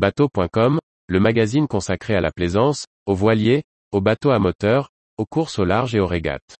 [0.00, 0.78] Bateau.com,
[1.08, 4.88] le magazine consacré à la plaisance, aux voiliers, aux bateaux à moteur,
[5.18, 6.56] aux courses au large et aux régates.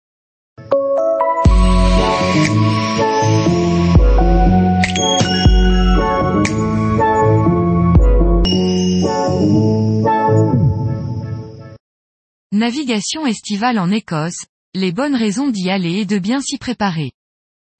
[12.52, 14.44] Navigation estivale en Écosse,
[14.74, 17.12] les bonnes raisons d'y aller et de bien s'y préparer.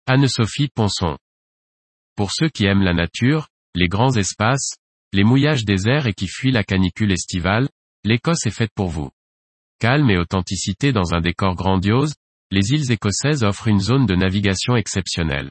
[0.07, 1.19] Anne-Sophie Ponson.
[2.17, 4.80] Pour ceux qui aiment la nature, les grands espaces,
[5.13, 7.69] les mouillages déserts et qui fuient la canicule estivale,
[8.05, 9.11] l'Écosse est faite pour vous.
[9.81, 12.15] Calme et authenticité dans un décor grandiose,
[12.51, 15.51] les îles écossaises offrent une zone de navigation exceptionnelle.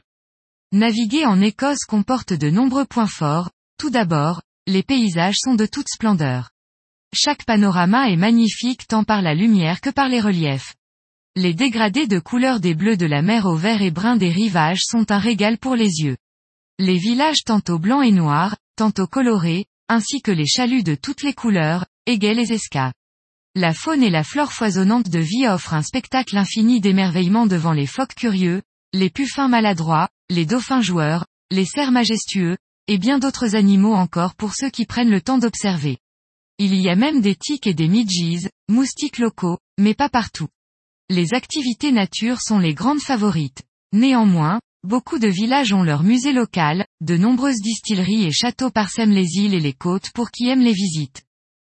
[0.72, 3.50] Naviguer en Écosse comporte de nombreux points forts.
[3.78, 6.50] Tout d'abord, les paysages sont de toute splendeur.
[7.12, 10.74] Chaque panorama est magnifique tant par la lumière que par les reliefs.
[11.34, 14.82] Les dégradés de couleurs des bleus de la mer au vert et brun des rivages
[14.82, 16.16] sont un régal pour les yeux.
[16.78, 21.34] Les villages tantôt blancs et noirs, tantôt colorés, ainsi que les chaluts de toutes les
[21.34, 22.94] couleurs, égayent les escas.
[23.54, 27.84] La faune et la flore foisonnante de vie offrent un spectacle infini d'émerveillement devant les
[27.84, 28.62] phoques curieux,
[28.94, 32.56] les puffins maladroits, les dauphins joueurs, les cerfs majestueux,
[32.86, 35.98] et bien d'autres animaux encore pour ceux qui prennent le temps d'observer.
[36.56, 40.48] Il y a même des tiques et des midges, moustiques locaux, mais pas partout.
[41.10, 43.62] Les activités nature sont les grandes favorites.
[43.92, 49.36] Néanmoins, Beaucoup de villages ont leur musée local, de nombreuses distilleries et châteaux parsèment les
[49.36, 51.22] îles et les côtes pour qui aiment les visites.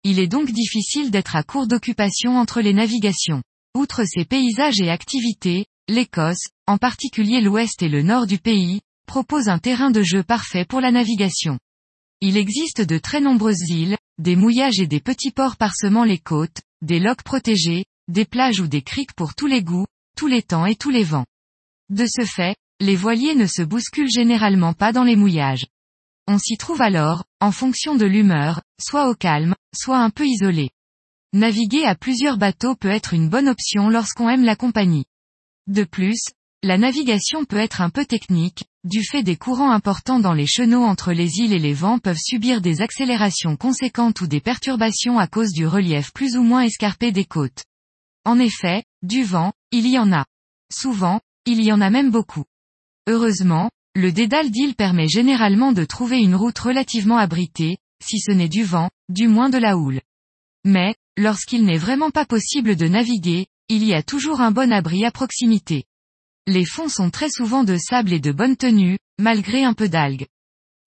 [0.05, 3.43] Il est donc difficile d'être à court d'occupation entre les navigations.
[3.75, 9.49] Outre ces paysages et activités, l'Écosse, en particulier l'ouest et le nord du pays, propose
[9.49, 11.59] un terrain de jeu parfait pour la navigation.
[12.21, 16.61] Il existe de très nombreuses îles, des mouillages et des petits ports parsemant les côtes,
[16.83, 20.67] des lochs protégés, des plages ou des criques pour tous les goûts, tous les temps
[20.67, 21.27] et tous les vents.
[21.91, 25.67] De ce fait, les voiliers ne se bousculent généralement pas dans les mouillages.
[26.27, 30.71] On s'y trouve alors, en fonction de l'humeur, soit au calme, soit un peu isolé.
[31.33, 35.07] Naviguer à plusieurs bateaux peut être une bonne option lorsqu'on aime la compagnie.
[35.69, 36.21] De plus,
[36.65, 40.83] la navigation peut être un peu technique, du fait des courants importants dans les chenaux
[40.83, 45.29] entre les îles et les vents peuvent subir des accélérations conséquentes ou des perturbations à
[45.29, 47.65] cause du relief plus ou moins escarpé des côtes.
[48.25, 50.27] En effet, du vent, il y en a.
[50.73, 52.45] Souvent, il y en a même beaucoup.
[53.09, 58.49] Heureusement, le dédale d'île permet généralement de trouver une route relativement abritée, si ce n'est
[58.49, 60.01] du vent, du moins de la houle.
[60.65, 65.05] Mais, lorsqu'il n'est vraiment pas possible de naviguer, il y a toujours un bon abri
[65.05, 65.85] à proximité.
[66.47, 70.27] Les fonds sont très souvent de sable et de bonne tenue, malgré un peu d'algues.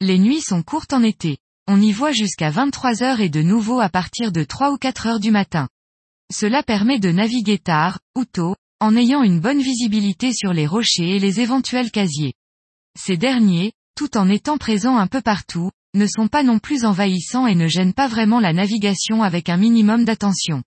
[0.01, 1.37] Les nuits sont courtes en été.
[1.67, 5.07] On y voit jusqu'à 23 heures et de nouveau à partir de 3 ou 4
[5.07, 5.67] heures du matin.
[6.33, 11.15] Cela permet de naviguer tard, ou tôt, en ayant une bonne visibilité sur les rochers
[11.15, 12.35] et les éventuels casiers.
[12.95, 17.47] Ces derniers, tout en étant présents un peu partout, ne sont pas non plus envahissants
[17.47, 20.61] et ne gênent pas vraiment la navigation avec un minimum d'attention.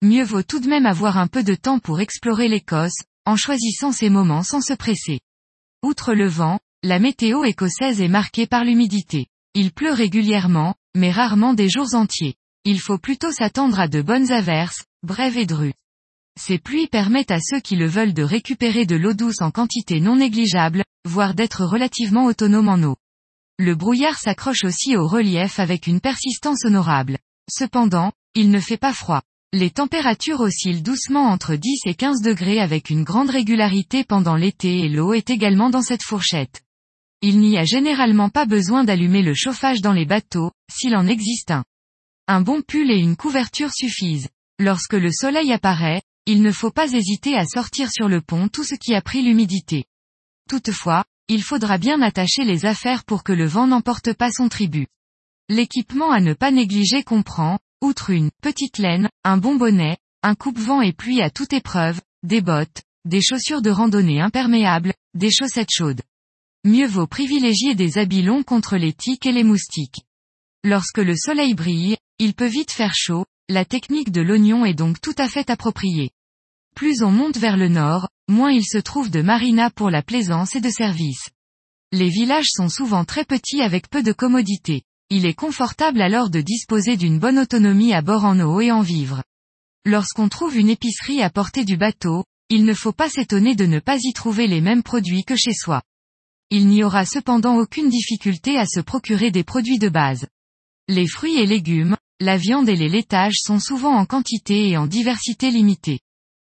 [0.00, 3.92] Mieux vaut tout de même avoir un peu de temps pour explorer l'Écosse, en choisissant
[3.92, 5.20] ces moments sans se presser.
[5.82, 9.26] Outre le vent, la météo écossaise est marquée par l'humidité.
[9.52, 12.36] Il pleut régulièrement, mais rarement des jours entiers.
[12.64, 15.74] Il faut plutôt s'attendre à de bonnes averses, brèves et drues.
[16.42, 20.00] Ces pluies permettent à ceux qui le veulent de récupérer de l'eau douce en quantité
[20.00, 22.96] non négligeable, voire d'être relativement autonomes en eau.
[23.58, 27.18] Le brouillard s'accroche aussi au relief avec une persistance honorable.
[27.50, 29.20] Cependant, il ne fait pas froid.
[29.52, 34.78] Les températures oscillent doucement entre 10 et 15 degrés avec une grande régularité pendant l'été
[34.78, 36.62] et l'eau est également dans cette fourchette.
[37.20, 41.50] Il n'y a généralement pas besoin d'allumer le chauffage dans les bateaux, s'il en existe
[41.50, 41.64] un.
[42.28, 44.30] Un bon pull et une couverture suffisent.
[44.58, 48.64] Lorsque le soleil apparaît, il ne faut pas hésiter à sortir sur le pont tout
[48.64, 49.84] ce qui a pris l'humidité.
[50.48, 54.88] Toutefois, il faudra bien attacher les affaires pour que le vent n'emporte pas son tribut.
[55.48, 60.82] L'équipement à ne pas négliger comprend, outre une petite laine, un bon bonnet, un coupe-vent
[60.82, 66.02] et pluie à toute épreuve, des bottes, des chaussures de randonnée imperméables, des chaussettes chaudes.
[66.64, 70.04] Mieux vaut privilégier des habits longs contre les tiques et les moustiques.
[70.62, 75.00] Lorsque le soleil brille, il peut vite faire chaud, la technique de l'oignon est donc
[75.00, 76.10] tout à fait appropriée.
[76.76, 80.54] Plus on monte vers le nord, moins il se trouve de marinas pour la plaisance
[80.54, 81.30] et de service.
[81.90, 84.82] Les villages sont souvent très petits avec peu de commodités.
[85.10, 88.82] Il est confortable alors de disposer d'une bonne autonomie à bord en eau et en
[88.82, 89.24] vivre.
[89.84, 93.80] Lorsqu'on trouve une épicerie à portée du bateau, il ne faut pas s'étonner de ne
[93.80, 95.82] pas y trouver les mêmes produits que chez soi.
[96.50, 100.28] Il n'y aura cependant aucune difficulté à se procurer des produits de base.
[100.86, 104.86] Les fruits et légumes, la viande et les laitages sont souvent en quantité et en
[104.86, 106.00] diversité limitée.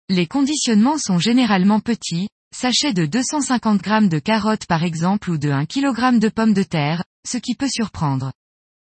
[0.08, 5.50] Les conditionnements sont généralement petits, sachets de 250 g de carottes par exemple ou de
[5.50, 8.32] 1 kg de pommes de terre, ce qui peut surprendre.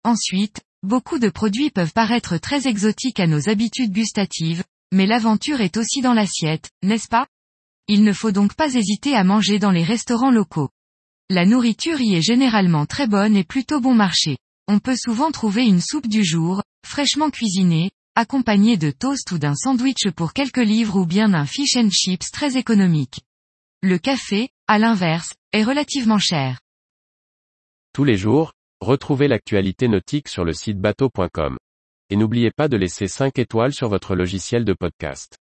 [0.04, 4.64] Ensuite, Beaucoup de produits peuvent paraître très exotiques à nos habitudes gustatives,
[4.94, 7.26] mais l'aventure est aussi dans l'assiette, n'est-ce pas?
[7.88, 10.70] Il ne faut donc pas hésiter à manger dans les restaurants locaux.
[11.32, 14.38] La nourriture y est généralement très bonne et plutôt bon marché.
[14.70, 19.56] On peut souvent trouver une soupe du jour, fraîchement cuisinée, accompagnée de toast ou d'un
[19.56, 23.22] sandwich pour quelques livres ou bien d'un fish and chips très économique.
[23.82, 26.60] Le café, à l'inverse, est relativement cher.
[27.94, 31.58] Tous les jours, retrouvez l'actualité nautique sur le site bateau.com.
[32.10, 35.38] Et n'oubliez pas de laisser 5 étoiles sur votre logiciel de podcast.